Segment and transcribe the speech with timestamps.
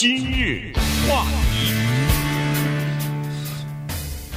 [0.00, 0.72] 今日
[1.08, 1.72] 话题，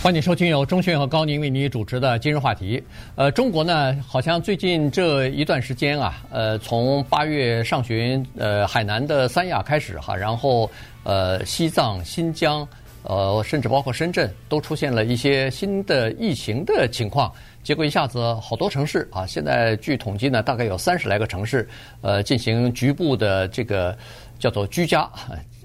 [0.02, 2.84] 欢迎收听由钟迅和高宁为你主持的今日话题。
[3.14, 10.68] 呃，中国呢，好像最近这一段时间啊，呃，从八月上旬，呃，海南的三亚开始哈，然后
[11.04, 12.68] 呃，西藏、新疆，
[13.04, 17.32] 呃，甚至包括深圳，都出现了一些新的疫情的情况。
[17.62, 21.70] 结果一下子好多城市啊，现在据统计呢，大概有三十来个城市，
[22.02, 23.96] 呃，进行局部的这个
[24.40, 25.08] 叫做居家，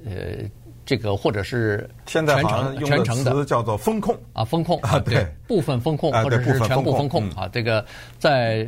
[0.07, 0.49] 呃，
[0.85, 2.43] 这个或者是全程
[2.85, 7.85] 全程的叫做风控啊，风控啊，对，部分风控或者是全部风控啊，这个
[8.19, 8.67] 在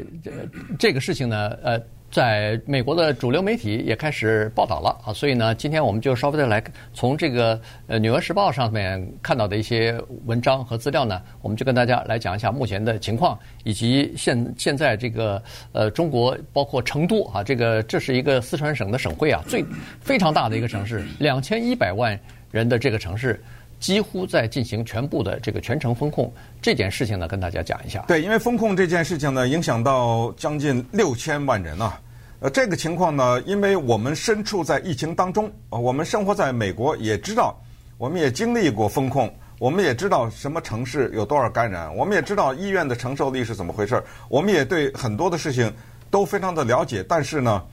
[0.79, 1.81] 这个事情呢，呃。
[2.11, 6.63] 在美国的主流媒体也开始报道了啊，所以呢，今天我们就稍微的来
[6.95, 19.63] 从这个呃《纽约时报》上面看到的一些文章和资料呢，我们就跟大家来讲一下目前的情况，以及现现在这个呃中国包括成都啊，这个这是一个四川省的省会啊，最
[20.01, 22.19] 非常大的一个城市，两千一百万
[22.51, 23.39] 人的这个城市。
[23.81, 28.05] 几乎在进行全部的这个全程封控这件事情呢，跟大家讲一下。
[28.09, 32.01] 对，因为封控这件事情呢，影响到将近六千万人啊。
[32.41, 37.57] 呃，这个情况呢，因为我们身处在疫情当中，呃我们生活在美国，也知道，
[37.99, 45.73] 我们也经历过封控，我们也知道什么城市有多少感染，我们也知道医院的承受力是怎么回事儿，我们也对很多的事情
[46.11, 47.05] 都非常的了解。
[47.09, 47.65] 但是呢，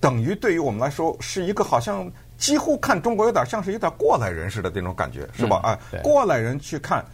[0.00, 2.08] 等于对于我们来说，是一个好像。
[2.38, 5.60] 几乎看中国有点像是有点过来人似的这种感觉，是吧？
[5.64, 7.04] 哎、嗯，过来人去看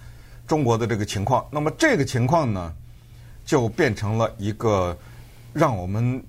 [0.47, 2.72] 中国的这个情况，那么这个情况呢，
[3.44, 4.97] 就变成了一个
[5.55, 6.22] 让我们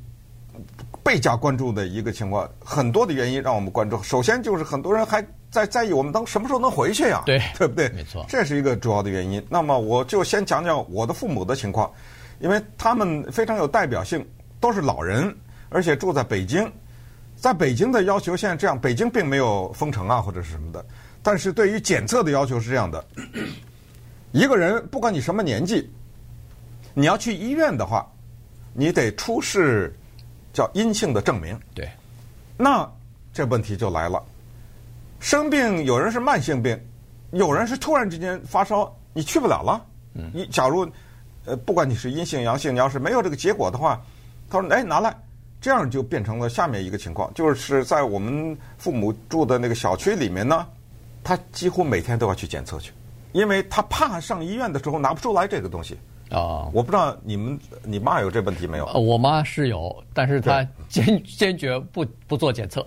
[1.03, 2.49] 倍加关注的一个情况。
[2.63, 5.21] 很多的原因让我们关注，首先就是很多人还
[5.51, 7.21] 在在意我们能什么时候能回去呀？
[7.25, 7.89] 对， 对不对？
[7.89, 9.45] 没错，这是一个主要的原因。
[9.49, 11.91] 那么我就先讲讲我的父母的情况，
[12.39, 14.25] 因为他们非常有代表性，
[14.61, 15.35] 都是老人，
[15.67, 16.71] 而且住在北京。
[17.35, 20.83] 在北京的要求现在这样，北京并没有封城啊或者是什么的，
[21.21, 23.05] 但是对于检测的要求是这样的：
[24.31, 25.87] 一个人不管你什么年纪，
[26.93, 28.09] 你要去医院的话，
[28.73, 29.93] 你得出示
[30.53, 31.59] 叫阴性的证明。
[31.75, 31.87] 对，
[32.57, 32.89] 那
[33.31, 34.23] 这问题就来了，
[35.19, 36.79] 生病有人是慢性病，
[37.31, 39.85] 有人是突然之间发烧，你去不了了。
[40.33, 40.89] 你假如
[41.45, 44.01] 呃不管你是阴性阳性，你要是没有这个结果的话，
[44.49, 45.15] 他说哎拿来。
[45.65, 50.63] 这样就变成了下面一个情况，就是在我们父母住的那个小区里面呢，
[51.23, 52.93] 他几乎每天都要去检测去，
[53.31, 55.95] 因为他怕上医院的时候拿不出来这个东西。
[56.29, 58.85] 啊、哦，我不知道你们你妈有这问题没有？
[58.93, 62.85] 我妈是有，但是她坚坚决不不做检测。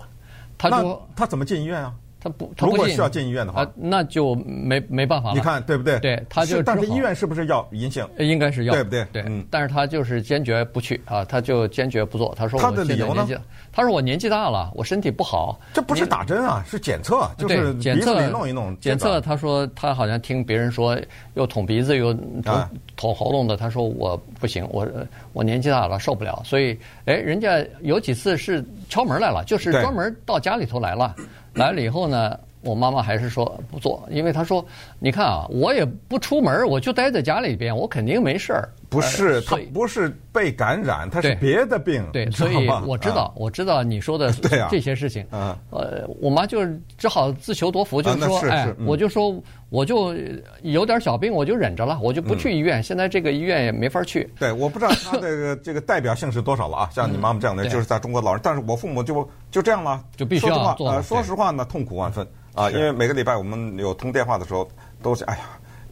[0.56, 1.92] 她说她怎么进医院啊？
[2.28, 5.34] 他不，他不，如果需要进医院的话，啊、那就没没办法了。
[5.34, 5.98] 你看对不对？
[6.00, 8.06] 对，他就但是医院是不是要阴性？
[8.18, 9.06] 应该是要，对不对？
[9.12, 9.44] 对，嗯。
[9.50, 12.34] 但是他就是坚决不去啊，他就坚决不做。
[12.36, 13.26] 他说我他的理由呢？
[13.72, 15.58] 他说我年纪大了，我身体不好。
[15.72, 18.78] 这不是打针啊，是检测，就是鼻子里弄一弄。
[18.80, 20.98] 检测，他说他好像听别人说
[21.34, 22.12] 又捅鼻子又
[22.42, 24.86] 捅捅喉咙的，他说我不行，我
[25.32, 26.42] 我年纪大了受不了。
[26.44, 31.14] 所以，哎，人家有几次是敲门来了，就是专门到家里头来了，
[31.58, 32.38] 来了以后呢。
[32.60, 34.62] 我妈妈还是说不做，因为她说
[34.98, 42.02] ：“你看啊，我也不出门，我就待在家里边，我肯定没事儿。”不是，他不是被感染，他是别的病。
[42.12, 44.32] 对，所以我知道，我知道你说的
[44.70, 45.26] 这些事情。
[45.30, 46.60] 嗯，呃，我妈就
[46.96, 50.14] 只好自求多福，就是说，哎，我就说，我就
[50.62, 52.82] 有点小病，我就忍着了，我就不去医院。
[52.82, 54.28] 现在这个医院也没法去。
[54.38, 56.90] 对，我不知道他这个这个代表性是多少了啊？
[56.90, 61.02] 像你妈妈这样的，就是在中国老人，但是我父母就就这样了，就必须要做。
[61.02, 62.26] 说实话呢，痛苦万分。
[62.54, 64.66] 啊，因为每个礼拜我们有通电话的时候，
[65.02, 65.42] 都是哎呀，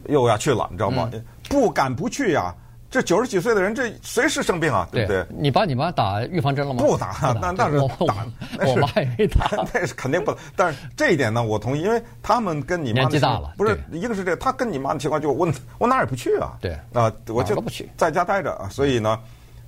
[0.09, 1.11] 又要去了，你知道吗？
[1.13, 2.55] 嗯、不敢不去呀。
[2.89, 5.27] 这九十几岁的人，这随时生病啊，对不对？
[5.37, 6.83] 你爸你妈打预防针了吗？
[6.83, 8.27] 不打，那那是打。
[8.65, 10.35] 我妈也没打， 那是肯定不。
[10.55, 15.49] 但是这一点呢，我同意，因为他们跟你妈年纪大了，不是一个是这个，他跟你妈的情况就我
[15.79, 16.57] 我哪儿也不去啊。
[16.61, 17.63] 对啊，我就
[17.97, 18.69] 在家待着啊。
[18.71, 19.19] 所以呢，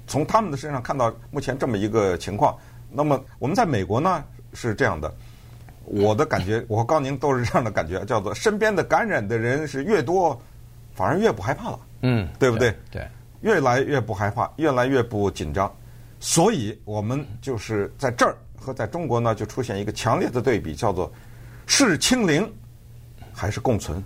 [0.07, 2.57] 从他们的身上看到目前这么一个情况。
[2.91, 4.23] 那么我们在美国呢
[4.55, 5.13] 是这样的。
[5.85, 10.39] 我的感觉，我和高宁都是这样的感觉，叫做身边的感染的人是越多，
[10.95, 11.79] 反而越不害怕了。
[12.03, 12.75] 嗯，对不对？
[12.91, 13.07] 对，
[13.41, 15.73] 越来越不害怕，越来越不紧张。
[16.21, 21.13] 所以我们就是在这儿和在中国呢，就出现一个强烈的对比，叫做
[21.67, 22.51] 是清零
[23.33, 24.03] 还是共存？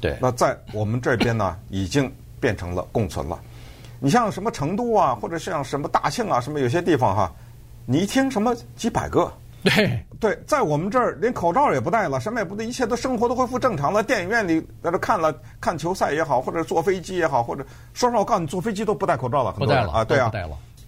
[0.00, 0.16] 对。
[0.20, 3.40] 那在我们这边呢，已经变成了共存了。
[4.00, 7.32] 你像什么成都啊，或者像什么大庆啊，什么有些地方哈，
[7.86, 9.32] 你一听什么几百个。
[9.62, 14.02] 对对，在我们这儿连口罩也不戴了，什么也不戴，一切都生活都恢复正常了。
[14.02, 20.30] 电影院里在这看了看球赛也好，或者坐飞机也好，或者说实话，我告诉你，坐飞机都不戴口罩了，很多了啊，对啊，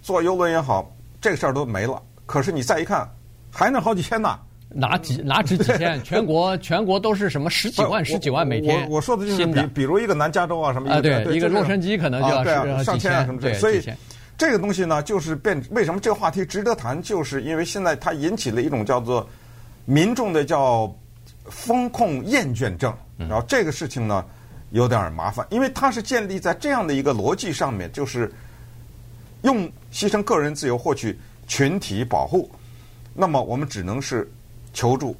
[0.01, 0.89] 坐游轮也好，
[1.19, 2.01] 这个事儿都没了。
[2.25, 3.09] 可是你再一看，
[3.51, 4.37] 还那好几千呢，
[4.69, 6.01] 哪几哪值几千？
[6.03, 8.89] 全国 全国都是什么十几万、十几万每天。
[8.89, 12.43] 我我说的就是比比如一个南加州啊什么啊，对，一个洛杉矶可能就要
[12.83, 13.53] 上千啊什么之类。
[13.55, 13.81] 所以
[14.37, 19.27] 这个东西呢，就是变为什么这个话题值得谈，就是因为现在它引起了一种叫做
[19.85, 20.93] 民众的叫
[21.45, 22.93] 风控厌倦症。
[23.17, 24.25] 然后这个事情呢
[24.71, 28.31] 有点麻烦，因为它是建立在这样的一个逻辑上面，就是
[29.43, 31.17] 用牺牲个人自由获取
[31.47, 32.49] 群体保护。
[33.13, 34.29] 那么我们只能是。
[34.77, 35.15] 求助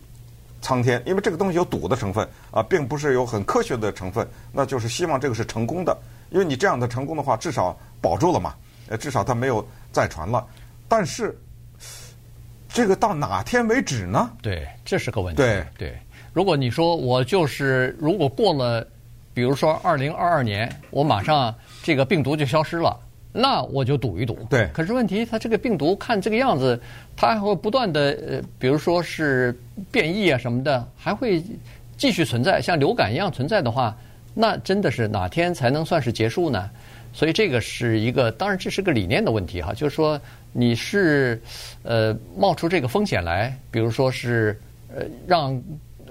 [0.61, 4.27] 苍天，因为这个东西有赌的成分啊，并不是有很科学的成分。
[4.51, 5.97] 那就是希望这个是成功的，
[6.29, 8.53] 因为你这样的成功的话，至少保住了嘛，
[8.87, 10.45] 呃，至少它没有再传了。
[10.87, 11.35] 但是
[12.67, 14.29] 这个到哪天为止呢？
[14.41, 15.41] 对，这是个问题。
[15.41, 15.97] 对对，
[16.33, 18.85] 如果你说我就是，如果过了，
[19.33, 22.99] 比如说二零二二年，我马上这个病毒就消失了。
[23.37, 24.37] 那我就赌一赌。
[24.49, 24.69] 对。
[24.73, 26.79] 可是问题，它这个病毒看这个样子，
[27.17, 29.53] 它还会不断的呃，比如说是
[29.91, 31.43] 变异啊什么的，还会
[31.97, 33.93] 继续存在，像流感一样存在的话，
[34.33, 36.69] 那真的是哪天才能算是结束呢？
[37.15, 40.19] 所以这个是一个，当然这是个理念的问题哈，就是说
[40.51, 41.41] 你是
[41.81, 44.59] 呃冒出这个风险来，比如说是
[44.93, 45.59] 呃让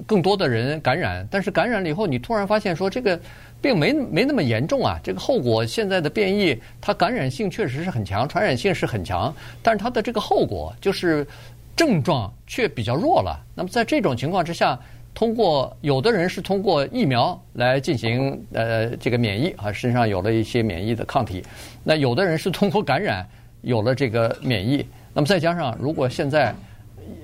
[0.06, 3.20] 更多的人感染，但是感染了以后，你突然发现说这个。
[3.64, 11.26] 病没没那么严重啊，这个后果现在的变异，它感染性确实是很强，传染性是很强，但是它的这个后果就是
[11.74, 13.42] 症状却比较弱了。
[13.54, 14.78] 那么在这种情况之下，
[15.14, 21.42] 通过有的人是通过疫苗来进行呃这个免疫啊，身上有了一些免疫的抗体，
[21.82, 23.26] 那有的人是通过感染
[23.62, 24.84] 有了这个免疫，
[25.14, 26.54] 那么再加上如果现在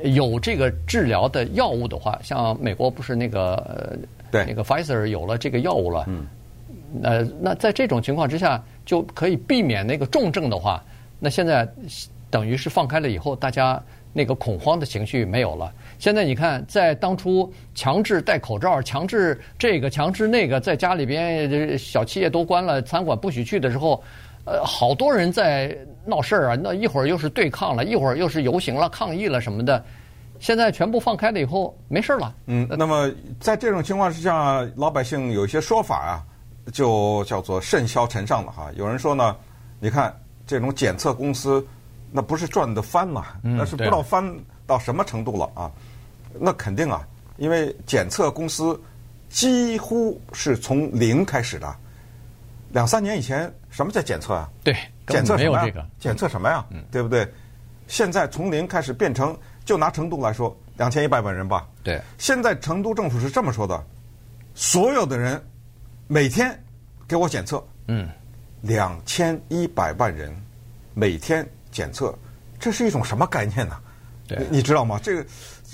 [0.05, 3.55] 有这个治疗的药物的话，像美国不是那个。
[3.57, 3.99] 呃
[4.33, 6.25] 对，那个 Pfizer 有了这个药物了，嗯，
[7.03, 10.81] 呃，那在这种情况之下，就可以避免那个重症的话，
[11.19, 11.69] 那现在
[12.31, 15.73] 等于是放开了以后，大家那个恐慌的情绪没有了。
[15.99, 24.03] 现在你看，在当初强制戴口罩、强制这个、强制那个，在家里边小企业都关了，餐馆不许去的时候，
[24.45, 29.85] 呃，好多人在闹事儿啊，那一会儿又是对抗了，一会儿又是游行了、抗议了什么的。
[30.39, 32.35] 现在全部放开了以后，没事了。
[32.47, 36.25] 嗯，那么在这种情况之下，老百姓有一些说法啊，
[36.73, 38.71] 就叫做甚嚣尘上了哈。
[38.75, 39.37] 有人说呢，
[39.79, 41.63] 你看这种检测公司，
[42.11, 44.23] 那不是赚的翻嘛，那是不知道翻
[44.67, 45.71] 到什么程度了啊。
[46.39, 48.81] 那肯定啊，因为检测公司
[49.29, 51.77] 几乎是从零开始的。
[52.71, 54.49] 两三年以前，什么叫检测啊？
[54.63, 54.77] 对，
[55.09, 55.87] 检测什么呀？
[55.99, 56.65] 检测什么呀？
[56.71, 57.29] 嗯，对不对？
[57.87, 59.37] 现在从零开始变成。
[59.63, 61.69] 就拿成都来说，两千一百万人吧。
[61.85, 62.01] 对。
[62.19, 63.85] 现在成都政府是这么说的：
[64.53, 65.41] 所有的人
[66.09, 66.59] 每天
[67.07, 67.65] 给我检测。
[67.87, 68.09] 嗯。
[68.63, 70.35] 两千一百万人
[70.93, 72.15] 每天检测，
[72.59, 73.77] 这是一种什么概念呢？
[74.27, 74.39] 对。
[74.51, 74.99] 你知道吗？
[75.03, 75.27] 这个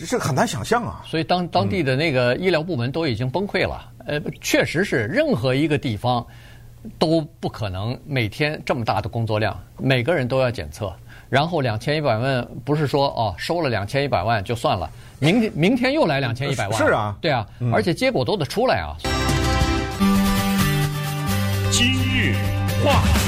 [0.07, 1.03] 这个很难想象啊。
[1.07, 3.93] 所以当当地的那个医疗部门都已经崩溃了。
[4.07, 6.25] 呃，确实是任何一个地方
[6.99, 10.95] 都不可能每天这么大的工作量，每个人都要检测。
[11.29, 14.89] 然后两千一百万不是说哦收了两千一百万就算了，
[15.19, 18.95] 明天明天又来两千一百万，是啊，对啊，而且结果都得出来啊。
[21.73, 22.37] 今日
[22.85, 23.26] 话题，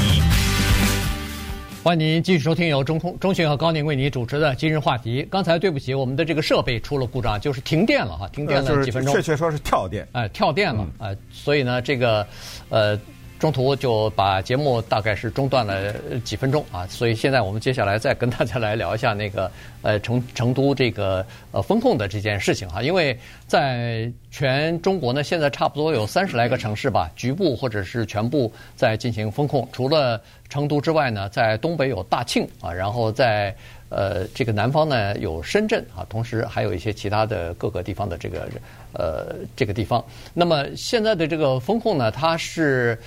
[1.88, 5.26] 欢迎您继续收听由中空中讯和高宁为您主持的今日话题。
[5.30, 12.26] 刚才对不起，我们的这个设备出了故障，就是停电了哈，停电了几分钟，确切说是跳电，哎，跳电了啊，所以呢，这个
[12.68, 13.00] 呃。
[13.38, 15.92] 中途就把节目大概是中断了
[16.24, 19.50] 几分钟啊，所以现在我们接下来再跟大家来聊一下那个
[19.82, 23.16] 呃成成都这个呃风控的这件事情哈，因为
[23.46, 33.54] 在全中国呢，现在差不多有三十来个城市吧，局部或者是全部在进行风控，除了成都之外呢，在东北有大庆啊，然后在。
[33.90, 38.48] 呃，这个南方呢有深圳啊，同时还有一些其他的各个地方的这个
[38.92, 40.04] 呃这个地方。
[40.34, 42.98] 那么现在的这个风控呢，它是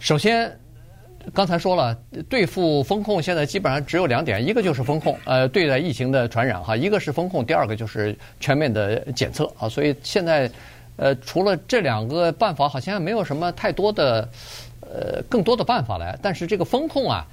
[0.00, 0.50] 首先
[1.32, 1.96] 刚才说了，
[2.28, 9.68] 对付风控现在基本上只有两点，一个就是风控，呃，对待疫情的传染哈，一个是风控，第二个就是全面的检测啊。
[9.68, 10.50] 所以现在
[10.96, 14.28] 呃，除了这两个办法，好像没有什么太多的
[14.80, 16.18] 呃更多的办法来。
[16.20, 17.24] 但是这个风控啊。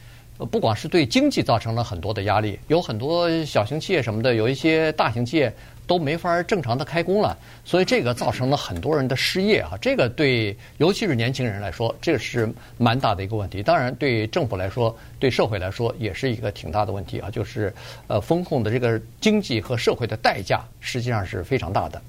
[0.50, 5.54] 不光是对经济造成了很多的压力，有很多小型企业什么的，有一些大型企业
[5.86, 9.78] 都没法正常的开工了，所以这个造成了很多人的失业啊。
[9.82, 13.62] 这个对尤其是年轻人来说，这是蛮大的一个问题。
[13.62, 17.30] 当然，对政府来说，对社会来说，也是一个挺大的问题啊。
[17.30, 17.74] 就是
[18.08, 22.02] 呃，封控的这个经济和社会的代价实际上是非常大的。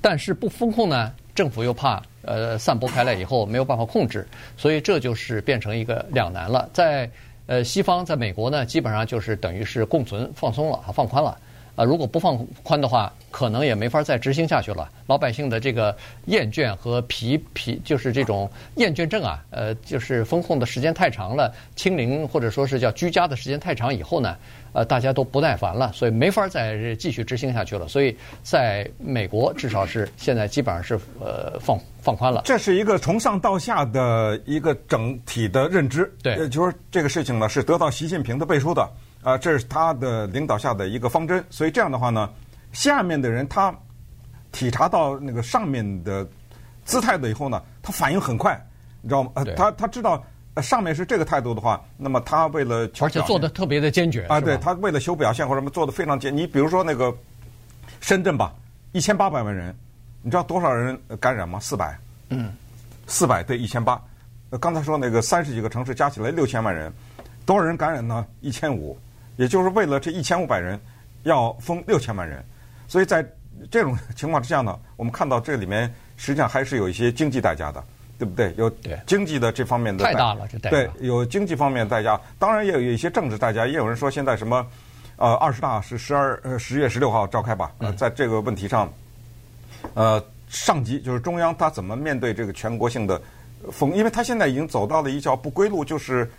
[0.00, 4.26] 但是不封控呢，政府又怕呃散播开来以后没有办法控制，
[4.56, 6.68] 所以这就是变成一个两难了。
[6.72, 7.10] 在
[7.46, 11.38] 呃，西方在美国呢，基本上就是等于是共存放松了啊，放宽了。
[11.76, 14.88] 呃，如果不放宽的话，可能也没法再执行下去了。
[15.06, 24.36] 老百姓的这个厌倦和疲疲，就是这种厌倦症啊，呃，就是封控的时间太长了，清零或者说是叫居家的时间太长以后呢，
[24.72, 27.88] 呃，大家都不耐烦了，所以没法再继续执行下去了。
[27.88, 32.42] 所以在美国，至少是现在基本上是呃放放宽了。
[32.44, 38.88] 这是一个从上到下的一个整体的认知，对，就是这个事情呢是得到习近平的背书的。
[39.24, 42.30] 啊，这是他的领导下的一个方针，所以这样的话呢，
[42.72, 43.74] 下面的人他
[44.52, 46.28] 体察到那个上面的
[46.84, 48.54] 姿态的以后呢，他反应很快，
[49.00, 49.32] 你知道吗？
[49.36, 50.22] 呃，他他知道
[50.62, 56.36] 上面是这个态度的话，那么他为了而且做的特别的坚决啊，对他为了求表现或者什么做的非常坚。
[56.36, 57.12] 你比如说那个
[58.02, 58.54] 深圳吧，
[58.92, 59.74] 一千八百万人，
[60.20, 61.58] 你知道多少人感染吗？
[61.58, 62.52] 四百，嗯，
[63.06, 63.98] 四百对一千八。
[64.60, 66.92] 刚才说那个三十几个城市加起来六千万人，
[67.46, 68.26] 多少人感染呢？
[68.42, 68.96] 一千五。
[69.36, 70.78] 也就是为了这一千五百人，
[71.24, 72.44] 要封六千万人，
[72.86, 73.24] 所以在
[73.70, 77.82] 这种 情况之下呢，我们看到这里面实际上还是有一些经济代价的，
[78.18, 78.54] 对不对？
[78.56, 78.70] 有
[79.06, 80.76] 经济的这方面的太大了，这代价。
[80.76, 83.66] 对，有经济方面的代价，当然也有一些政治代价。
[83.66, 84.64] 也有人说现在什么，
[85.16, 87.72] 呃，二十大是十二呃十月十六号召开吧？
[87.78, 88.92] 呃，在这个问题上，
[89.94, 93.20] 呃，上级就是中央，他怎么面对这个全国性的
[93.72, 93.94] 封？
[93.94, 96.30] 因为他现在已经走到了一条不归路，就是。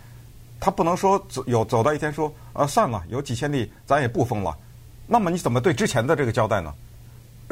[0.58, 4.56] 他不能说走有走到一天说啊算了，有几千例咱也不封了，
[5.06, 6.72] 那么你怎么对之前的这个交代呢？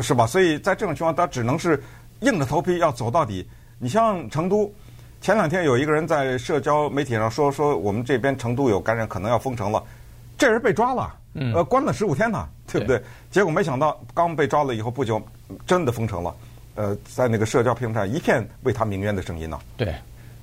[0.01, 0.27] 是吧？
[0.27, 1.81] 所以在这种情况，他只能是
[2.21, 3.49] 硬着头皮要走到底。
[3.79, 4.73] 你像成都，
[5.21, 9.81] 前两天有一个人在社交媒体上说说我们这边成都有感染，可能要封城了，
[10.37, 11.15] 这人被抓了，
[11.55, 13.01] 呃，关了十五天呢，对不对？
[13.31, 15.23] 结果没想到刚被抓了以后不久，
[15.65, 16.35] 真的封城了，
[16.75, 19.59] 呃，在那个社交平台一片为他鸣冤的声音呢。
[19.77, 19.95] 对。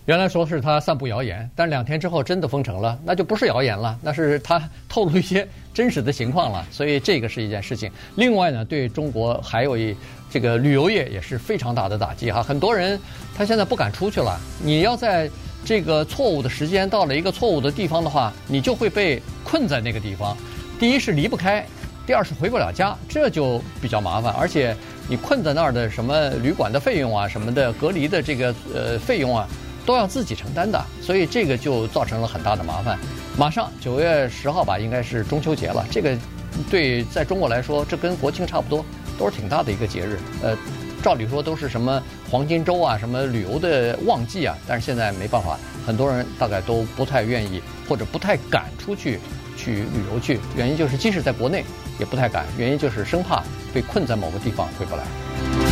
[0.05, 6.65] 原来说是他散布谣言，但两天之后真的封城了，那就不是谣言了，那是他透露一些真实的情况了。
[6.71, 7.89] 所以这个是一件事情。
[8.15, 9.95] 另外呢，对中国还有一
[10.27, 12.41] 这个旅游业也是非常大的打击哈。
[12.41, 12.99] 很多人
[13.37, 14.39] 他现在不敢出去了。
[14.63, 15.29] 你要在
[15.63, 20.35] 这个错误的时间到了一个错误的地方的话，你就会被困在那个地方。
[20.79, 21.63] 第一是离不开，
[22.07, 24.33] 第二是回不了家，这就比较麻烦。
[24.33, 24.75] 而且
[25.07, 29.47] 你困在那儿的什么旅馆的费用啊，什么的隔离的这个呃费用啊。
[29.85, 32.97] 都要自己承担的，所以这个就造成了很大的麻烦。
[33.37, 35.85] 马上九月十号吧，应该是中秋节了。
[35.89, 36.17] 这个
[36.69, 38.85] 对在中国来说，这跟国庆差不多，
[39.17, 40.19] 都是挺大的一个节日。
[40.43, 40.55] 呃，
[41.01, 49.19] 照理说都是什么黄金周啊，什么旅游的旺季啊，但是现在没办法，很多人大概都不太愿意或者不太敢出去
[49.57, 50.39] 去旅游去。
[50.55, 51.63] 原因就是即使在国内
[51.99, 53.41] 也不太敢，原因就是生怕
[53.73, 55.70] 被困在某个地方回不来。